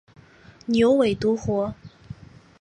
[0.65, 1.75] 牛尾独活